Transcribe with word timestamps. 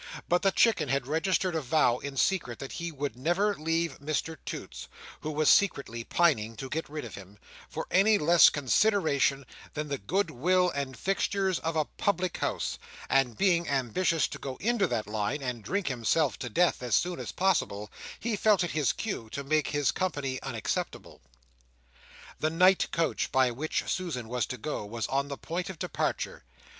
But 0.27 0.41
the 0.41 0.49
Chicken 0.51 0.89
had 0.89 1.05
registered 1.05 1.53
a 1.53 1.61
vow, 1.61 1.99
in 1.99 2.17
secret, 2.17 2.57
that 2.57 2.71
he 2.71 2.91
would 2.91 3.15
never 3.15 3.53
leave 3.53 3.99
Mr 3.99 4.35
Toots 4.45 4.87
(who 5.19 5.29
was 5.29 5.47
secretly 5.47 6.03
pining 6.03 6.55
to 6.55 6.71
get 6.71 6.89
rid 6.89 7.05
of 7.05 7.13
him), 7.13 7.37
for 7.69 7.85
any 7.91 8.17
less 8.17 8.49
consideration 8.49 9.45
than 9.75 9.89
the 9.89 9.99
good 9.99 10.31
will 10.31 10.71
and 10.71 10.97
fixtures 10.97 11.59
of 11.59 11.75
a 11.75 11.85
public 11.85 12.37
house; 12.37 12.79
and 13.11 13.37
being 13.37 13.69
ambitious 13.69 14.27
to 14.29 14.39
go 14.39 14.55
into 14.55 14.87
that 14.87 15.05
line, 15.05 15.43
and 15.43 15.63
drink 15.63 15.85
himself 15.85 16.39
to 16.39 16.49
death 16.49 16.81
as 16.81 16.95
soon 16.95 17.19
as 17.19 17.31
possible, 17.31 17.91
he 18.19 18.35
felt 18.35 18.63
it 18.63 18.71
his 18.71 18.93
cue 18.93 19.29
to 19.29 19.43
make 19.43 19.67
his 19.67 19.91
company 19.91 20.41
unacceptable. 20.41 21.21
The 22.39 22.49
night 22.49 22.87
coach 22.91 23.31
by 23.31 23.51
which 23.51 23.83
Susan 23.85 24.27
was 24.27 24.47
to 24.47 24.57
go, 24.57 24.83
was 24.83 25.05
on 25.09 25.27
the 25.27 25.37
point 25.37 25.69
of 25.69 25.77
departure. 25.77 26.43